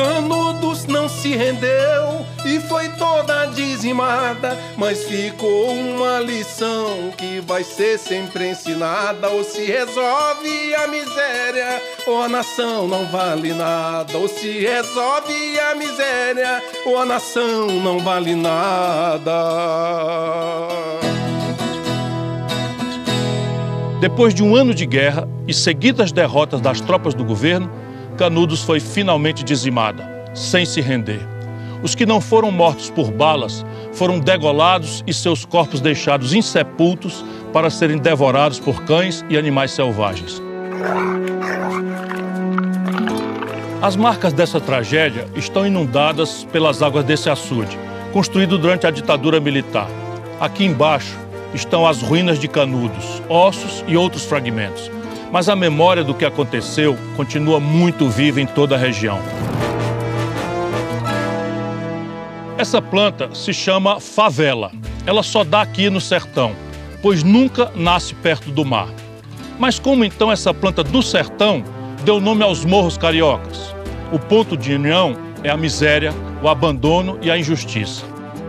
Canudos 0.00 0.86
não 0.86 1.10
se 1.10 1.36
rendeu 1.36 2.24
e 2.46 2.58
foi 2.58 2.88
toda 2.88 3.44
dizimada, 3.44 4.56
mas 4.78 5.04
ficou 5.04 5.74
uma 5.74 6.20
lição 6.20 7.10
que 7.18 7.38
vai 7.40 7.62
ser 7.62 7.98
sempre 7.98 8.48
ensinada. 8.48 9.28
Ou 9.28 9.44
se 9.44 9.62
resolve 9.66 10.74
a 10.74 10.86
miséria, 10.86 11.82
ou 12.06 12.22
a 12.22 12.30
nação 12.30 12.88
não 12.88 13.04
vale 13.08 13.52
nada. 13.52 14.16
Ou 14.16 14.26
se 14.26 14.60
resolve 14.60 15.60
a 15.60 15.74
miséria, 15.74 16.62
ou 16.86 16.98
a 16.98 17.04
nação 17.04 17.66
não 17.66 17.98
vale 17.98 18.34
nada. 18.34 19.30
Depois 24.00 24.32
de 24.32 24.42
um 24.42 24.56
ano 24.56 24.72
de 24.72 24.86
guerra 24.86 25.28
e 25.46 25.52
seguidas 25.52 26.10
derrotas 26.10 26.62
das 26.62 26.80
tropas 26.80 27.12
do 27.12 27.22
governo, 27.22 27.70
Canudos 28.20 28.62
foi 28.62 28.80
finalmente 28.80 29.42
dizimada, 29.42 30.06
sem 30.34 30.66
se 30.66 30.82
render. 30.82 31.26
Os 31.82 31.94
que 31.94 32.04
não 32.04 32.20
foram 32.20 32.50
mortos 32.50 32.90
por 32.90 33.10
balas 33.10 33.64
foram 33.94 34.18
degolados 34.18 35.02
e 35.06 35.14
seus 35.14 35.46
corpos 35.46 35.80
deixados 35.80 36.34
insepultos 36.34 37.24
para 37.50 37.70
serem 37.70 37.96
devorados 37.96 38.60
por 38.60 38.84
cães 38.84 39.24
e 39.30 39.38
animais 39.38 39.70
selvagens. 39.70 40.38
As 43.80 43.96
marcas 43.96 44.34
dessa 44.34 44.60
tragédia 44.60 45.26
estão 45.34 45.66
inundadas 45.66 46.44
pelas 46.52 46.82
águas 46.82 47.06
desse 47.06 47.30
açude, 47.30 47.78
construído 48.12 48.58
durante 48.58 48.86
a 48.86 48.90
ditadura 48.90 49.40
militar. 49.40 49.88
Aqui 50.38 50.66
embaixo 50.66 51.16
estão 51.54 51.86
as 51.86 52.02
ruínas 52.02 52.38
de 52.38 52.48
Canudos, 52.48 53.22
ossos 53.30 53.82
e 53.88 53.96
outros 53.96 54.26
fragmentos 54.26 54.99
mas 55.32 55.48
a 55.48 55.56
memória 55.56 56.02
do 56.02 56.14
que 56.14 56.24
aconteceu 56.24 56.96
continua 57.16 57.60
muito 57.60 58.08
viva 58.08 58.40
em 58.40 58.46
toda 58.46 58.74
a 58.74 58.78
região. 58.78 59.18
Essa 62.58 62.82
planta 62.82 63.34
se 63.34 63.54
chama 63.54 64.00
favela. 64.00 64.70
Ela 65.06 65.22
só 65.22 65.42
dá 65.42 65.62
aqui 65.62 65.88
no 65.88 66.00
sertão, 66.00 66.52
pois 67.00 67.22
nunca 67.22 67.70
nasce 67.74 68.14
perto 68.14 68.50
do 68.50 68.64
mar. 68.64 68.88
Mas 69.58 69.78
como 69.78 70.04
então 70.04 70.30
essa 70.30 70.52
planta 70.52 70.82
do 70.82 71.02
sertão 71.02 71.64
deu 72.04 72.20
nome 72.20 72.42
aos 72.42 72.64
morros 72.64 72.98
cariocas? 72.98 73.74
O 74.12 74.18
ponto 74.18 74.56
de 74.56 74.74
união 74.74 75.16
é 75.42 75.48
a 75.48 75.56
miséria, 75.56 76.12
o 76.42 76.48
abandono 76.48 77.18
e 77.22 77.30
a 77.30 77.38
injustiça. 77.38 78.04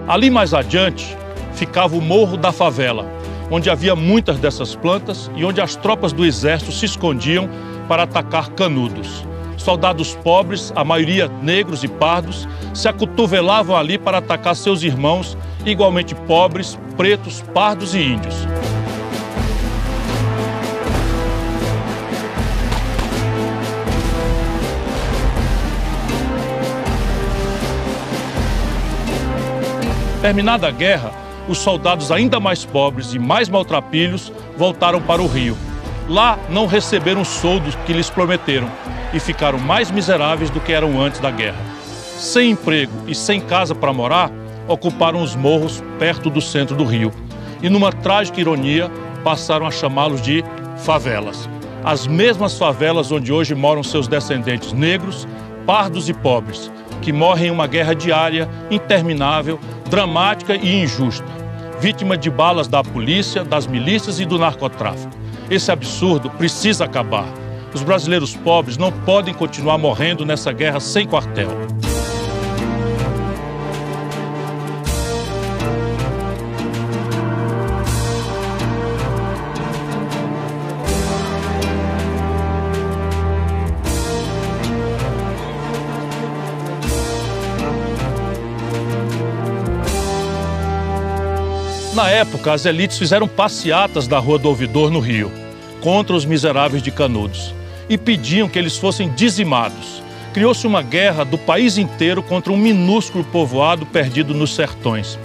Ali 0.08 0.30
mais 0.30 0.54
adiante 0.54 1.16
ficava 1.54 1.96
o 1.96 2.02
Morro 2.02 2.36
da 2.36 2.52
Favela, 2.52 3.06
onde 3.52 3.70
havia 3.70 3.96
muitas 3.96 4.40
dessas 4.40 4.74
plantas 4.74 5.30
e 5.36 5.44
onde 5.44 5.60
as 5.60 5.76
tropas 5.76 6.14
do 6.14 6.26
exército 6.26 6.72
se 6.72 6.86
escondiam 6.86 7.50
para 7.88 8.04
atacar 8.04 8.50
canudos. 8.52 9.26
Soldados 9.58 10.16
pobres, 10.16 10.72
a 10.74 10.84
maioria 10.84 11.28
negros 11.44 11.84
e 11.84 11.88
pardos, 11.88 12.48
se 12.74 12.88
acotovelavam 12.88 13.76
ali 13.76 13.98
para 13.98 14.20
atacar 14.20 14.56
seus 14.56 14.82
irmãos, 14.82 15.38
igualmente 15.66 16.16
pobres, 16.16 16.80
pretos, 16.96 17.42
pardos 17.54 17.94
e 17.94 18.00
índios. 18.00 18.36
Terminada 30.22 30.68
a 30.68 30.72
guerra, 30.72 31.21
os 31.48 31.58
soldados 31.58 32.12
ainda 32.12 32.40
mais 32.40 32.66
pobres 32.66 33.14
e 33.14 33.20
mais 33.20 33.50
maltrapilhos 33.50 34.32
voltaram 34.58 35.02
para 35.02 35.22
o 35.22 35.28
Rio. 35.28 35.58
Lá 36.08 36.38
não 36.50 36.66
receberam 36.66 37.22
os 37.22 37.28
soldos 37.28 37.76
que 37.86 37.94
lhes 37.94 38.10
prometeram 38.10 38.70
e 39.14 39.20
ficaram 39.20 39.60
mais 39.60 39.92
miseráveis 39.92 40.50
do 40.50 40.60
que 40.60 40.74
eram 40.74 41.02
antes 41.02 41.20
da 41.20 41.32
guerra. 41.32 41.60
Sem 42.18 42.52
emprego 42.52 42.94
e 43.08 43.16
sem 43.16 43.42
casa 43.42 43.74
para 43.74 43.94
morar, 43.94 44.32
ocuparam 44.68 45.22
os 45.22 45.36
morros 45.36 45.84
perto 45.98 46.30
do 46.30 46.42
centro 46.42 46.76
do 46.76 46.86
Rio. 46.86 47.12
E 47.62 47.70
numa 47.70 47.92
trágica 47.92 48.40
ironia, 48.40 48.92
passaram 49.24 49.66
a 49.66 49.72
chamá-los 49.72 50.22
de 50.22 50.44
favelas. 50.78 51.50
As 51.84 52.06
mesmas 52.06 52.58
favelas 52.58 53.12
onde 53.12 53.32
hoje 53.34 53.56
moram 53.56 53.84
seus 53.84 54.08
descendentes 54.08 54.72
negros, 54.72 55.28
pardos 55.66 56.10
e 56.10 56.14
pobres, 56.14 56.72
que 57.02 57.12
morrem 57.12 57.48
em 57.48 57.52
uma 57.52 57.68
guerra 57.68 57.96
diária, 57.96 58.48
interminável, 58.70 59.60
dramática 59.92 60.56
e 60.56 60.84
injusta, 60.84 61.28
vítima 61.82 62.18
de 62.18 62.30
balas 62.30 62.66
da 62.66 62.82
polícia, 62.82 63.44
das 63.44 63.68
milícias 63.68 64.22
e 64.22 64.26
do 64.26 64.40
narcotráfico. 64.40 65.12
Esse 65.50 65.70
absurdo 65.70 66.30
precisa 66.30 66.86
acabar. 66.86 67.28
Os 67.74 67.84
brasileiros 67.84 68.34
pobres 68.34 68.78
não 68.78 68.90
podem 68.90 69.34
continuar 69.34 69.78
morrendo 69.78 70.26
nessa 70.26 70.54
guerra 70.54 70.80
sem 70.80 71.06
quartel. 71.06 71.50
Na 91.94 92.10
época, 92.10 92.54
as 92.54 92.66
elites 92.66 92.98
fizeram 92.98 93.28
passeatas 93.28 94.08
da 94.08 94.18
Rua 94.18 94.40
do 94.40 94.48
Ouvidor, 94.48 94.90
no 94.90 95.02
Rio, 95.02 95.30
contra 95.82 96.16
os 96.16 96.24
miseráveis 96.24 96.82
de 96.82 96.90
Canudos, 96.90 97.54
e 97.90 97.98
pediam 97.98 98.48
que 98.48 98.58
eles 98.58 98.78
fossem 98.78 99.10
dizimados. 99.10 100.02
Criou-se 100.34 100.66
uma 100.66 100.82
guerra 100.82 101.26
do 101.26 101.38
país 101.38 101.78
inteiro 101.78 102.24
contra 102.24 102.54
um 102.54 102.56
minúsculo 102.56 103.26
povoado 103.26 103.86
perdido 103.86 104.34
nos 104.34 104.56
sertões. 104.56 105.20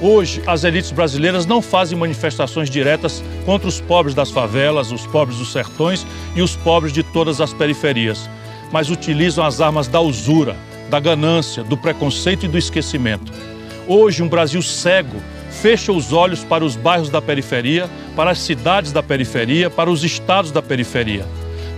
Hoje, 0.00 0.40
as 0.46 0.62
elites 0.62 0.92
brasileiras 0.92 1.46
não 1.46 1.60
fazem 1.60 1.98
manifestações 1.98 2.70
diretas 2.70 3.20
contra 3.44 3.66
os 3.66 3.80
pobres 3.80 4.14
das 4.14 4.30
favelas, 4.30 4.92
os 4.92 5.04
pobres 5.08 5.38
dos 5.38 5.50
sertões 5.50 6.06
e 6.36 6.42
os 6.42 6.54
pobres 6.54 6.92
de 6.92 7.02
todas 7.02 7.40
as 7.40 7.52
periferias, 7.52 8.30
mas 8.70 8.88
utilizam 8.88 9.44
as 9.44 9.60
armas 9.60 9.88
da 9.88 10.00
usura, 10.00 10.56
da 10.88 11.00
ganância, 11.00 11.64
do 11.64 11.76
preconceito 11.76 12.44
e 12.44 12.48
do 12.48 12.56
esquecimento. 12.56 13.32
Hoje, 13.88 14.22
um 14.22 14.28
Brasil 14.28 14.62
cego 14.62 15.20
fecha 15.54 15.92
os 15.92 16.12
olhos 16.12 16.44
para 16.44 16.64
os 16.64 16.76
bairros 16.76 17.08
da 17.08 17.22
periferia, 17.22 17.88
para 18.14 18.30
as 18.30 18.38
cidades 18.38 18.92
da 18.92 19.02
periferia, 19.02 19.70
para 19.70 19.90
os 19.90 20.04
estados 20.04 20.50
da 20.50 20.60
periferia. 20.60 21.24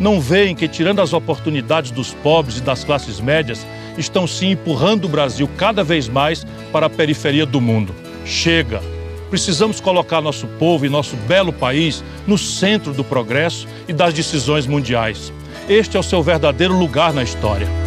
Não 0.00 0.20
veem 0.20 0.54
que, 0.54 0.66
tirando 0.68 1.00
as 1.00 1.12
oportunidades 1.12 1.90
dos 1.90 2.12
pobres 2.12 2.58
e 2.58 2.62
das 2.62 2.84
classes 2.84 3.20
médias, 3.20 3.66
estão 3.96 4.26
sim 4.26 4.50
empurrando 4.50 5.04
o 5.04 5.08
Brasil 5.08 5.48
cada 5.56 5.84
vez 5.84 6.08
mais 6.08 6.44
para 6.72 6.86
a 6.86 6.90
periferia 6.90 7.46
do 7.46 7.60
mundo. 7.60 7.94
Chega! 8.24 8.82
Precisamos 9.30 9.80
colocar 9.80 10.20
nosso 10.20 10.46
povo 10.58 10.86
e 10.86 10.88
nosso 10.88 11.16
belo 11.16 11.52
país 11.52 12.02
no 12.26 12.38
centro 12.38 12.92
do 12.92 13.04
progresso 13.04 13.66
e 13.88 13.92
das 13.92 14.14
decisões 14.14 14.66
mundiais. 14.66 15.32
Este 15.68 15.96
é 15.96 16.00
o 16.00 16.02
seu 16.02 16.22
verdadeiro 16.22 16.76
lugar 16.76 17.12
na 17.12 17.22
história. 17.22 17.85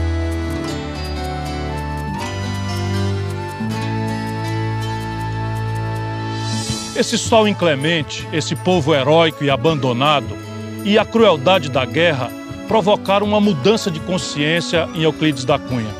Esse 7.00 7.18
sol 7.18 7.48
inclemente, 7.48 8.28
esse 8.34 8.58
povo 8.58 8.94
heróico 8.94 9.42
e 9.42 9.50
abandonado 9.50 10.36
e 10.84 11.00
a 11.00 11.06
crueldade 11.06 11.70
da 11.70 11.86
guerra 11.86 12.30
provocaram 12.68 13.26
uma 13.26 13.40
mudança 13.40 13.90
de 13.90 14.02
consciência 14.02 14.86
em 14.94 15.04
Euclides 15.04 15.46
da 15.46 15.58
Cunha. 15.58 15.96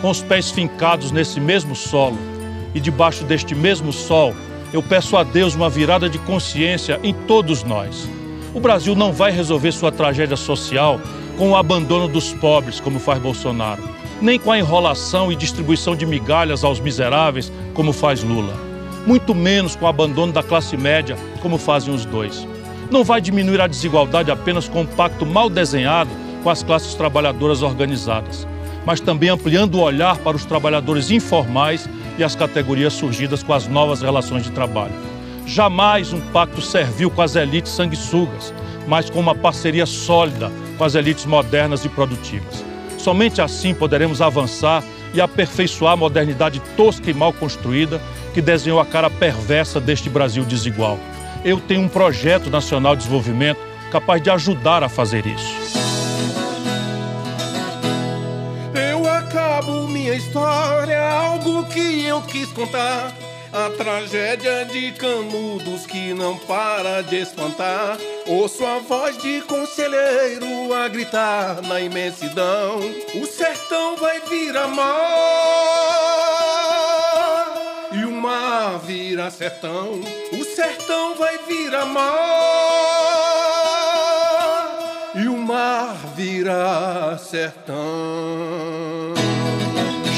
Com 0.00 0.10
os 0.10 0.22
pés 0.22 0.50
fincados 0.50 1.12
nesse 1.12 1.38
mesmo 1.38 1.76
solo 1.76 2.18
e 2.74 2.80
debaixo 2.80 3.22
deste 3.22 3.54
mesmo 3.54 3.92
sol, 3.92 4.34
eu 4.72 4.82
peço 4.82 5.16
a 5.16 5.22
Deus 5.22 5.54
uma 5.54 5.70
virada 5.70 6.10
de 6.10 6.18
consciência 6.18 6.98
em 7.04 7.14
todos 7.14 7.62
nós. 7.62 8.08
O 8.52 8.58
Brasil 8.58 8.96
não 8.96 9.12
vai 9.12 9.30
resolver 9.30 9.70
sua 9.70 9.92
tragédia 9.92 10.36
social 10.36 11.00
com 11.38 11.52
o 11.52 11.56
abandono 11.56 12.08
dos 12.08 12.32
pobres, 12.32 12.80
como 12.80 12.98
faz 12.98 13.20
Bolsonaro, 13.20 13.88
nem 14.20 14.36
com 14.36 14.50
a 14.50 14.58
enrolação 14.58 15.30
e 15.30 15.36
distribuição 15.36 15.94
de 15.94 16.04
migalhas 16.04 16.64
aos 16.64 16.80
miseráveis, 16.80 17.52
como 17.72 17.92
faz 17.92 18.24
Lula 18.24 18.73
muito 19.06 19.34
menos 19.34 19.76
com 19.76 19.84
o 19.84 19.88
abandono 19.88 20.32
da 20.32 20.42
classe 20.42 20.76
média, 20.76 21.16
como 21.40 21.58
fazem 21.58 21.94
os 21.94 22.04
dois. 22.04 22.46
Não 22.90 23.04
vai 23.04 23.20
diminuir 23.20 23.60
a 23.60 23.66
desigualdade 23.66 24.30
apenas 24.30 24.68
com 24.68 24.82
um 24.82 24.86
pacto 24.86 25.24
mal 25.26 25.48
desenhado 25.50 26.10
com 26.42 26.50
as 26.50 26.62
classes 26.62 26.94
trabalhadoras 26.94 27.62
organizadas, 27.62 28.46
mas 28.84 29.00
também 29.00 29.30
ampliando 29.30 29.76
o 29.76 29.80
olhar 29.80 30.18
para 30.18 30.36
os 30.36 30.44
trabalhadores 30.44 31.10
informais 31.10 31.88
e 32.18 32.24
as 32.24 32.36
categorias 32.36 32.92
surgidas 32.92 33.42
com 33.42 33.52
as 33.52 33.66
novas 33.66 34.02
relações 34.02 34.44
de 34.44 34.50
trabalho. 34.50 34.92
Jamais 35.46 36.12
um 36.12 36.20
pacto 36.20 36.60
serviu 36.60 37.10
com 37.10 37.22
as 37.22 37.36
elites 37.36 37.72
sanguessugas, 37.72 38.52
mas 38.86 39.10
com 39.10 39.20
uma 39.20 39.34
parceria 39.34 39.86
sólida 39.86 40.50
com 40.76 40.84
as 40.84 40.94
elites 40.94 41.24
modernas 41.24 41.84
e 41.84 41.88
produtivas. 41.88 42.64
Somente 42.98 43.40
assim 43.40 43.74
poderemos 43.74 44.20
avançar 44.20 44.82
e 45.14 45.20
aperfeiçoar 45.20 45.92
a 45.92 45.96
modernidade 45.96 46.60
tosca 46.76 47.08
e 47.10 47.14
mal 47.14 47.32
construída 47.32 48.00
que 48.34 48.42
desenhou 48.42 48.80
a 48.80 48.84
cara 48.84 49.08
perversa 49.08 49.80
deste 49.80 50.10
Brasil 50.10 50.44
desigual. 50.44 50.98
Eu 51.44 51.60
tenho 51.60 51.82
um 51.82 51.88
projeto 51.88 52.50
nacional 52.50 52.96
de 52.96 53.02
desenvolvimento 53.02 53.60
capaz 53.90 54.20
de 54.20 54.28
ajudar 54.28 54.82
a 54.82 54.88
fazer 54.88 55.24
isso. 55.24 55.54
Eu 58.74 59.08
acabo 59.08 59.86
minha 59.86 60.14
história, 60.14 61.00
algo 61.00 61.64
que 61.66 62.04
eu 62.04 62.20
quis 62.22 62.50
contar 62.50 63.14
a 63.54 63.70
tragédia 63.70 64.64
de 64.64 64.90
canudos 64.92 65.86
que 65.86 66.12
não 66.12 66.36
para 66.38 67.02
de 67.02 67.18
espantar. 67.20 67.96
Ouço 68.26 68.66
a 68.66 68.80
voz 68.80 69.16
de 69.18 69.40
conselheiro 69.42 70.74
a 70.74 70.88
gritar 70.88 71.62
na 71.62 71.80
imensidão: 71.80 72.80
O 73.14 73.24
sertão 73.26 73.96
vai 73.96 74.18
virar 74.22 74.66
mar 74.66 75.04
e 77.92 78.04
o 78.04 78.10
mar 78.10 78.80
vira 78.80 79.30
sertão. 79.30 80.00
O 80.32 80.44
sertão 80.44 81.14
vai 81.14 81.38
virar 81.46 81.86
mar 81.86 82.24
e 85.14 85.28
o 85.28 85.36
mar 85.36 85.96
vira 86.16 87.16
sertão. 87.18 89.14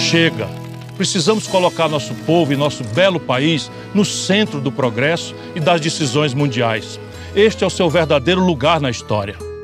Chega! 0.08 0.65
Precisamos 0.96 1.46
colocar 1.46 1.88
nosso 1.88 2.14
povo 2.14 2.52
e 2.52 2.56
nosso 2.56 2.82
belo 2.82 3.20
país 3.20 3.70
no 3.94 4.04
centro 4.04 4.60
do 4.60 4.72
progresso 4.72 5.34
e 5.54 5.60
das 5.60 5.80
decisões 5.80 6.32
mundiais. 6.32 6.98
Este 7.34 7.64
é 7.64 7.66
o 7.66 7.70
seu 7.70 7.90
verdadeiro 7.90 8.40
lugar 8.40 8.80
na 8.80 8.90
história. 8.90 9.55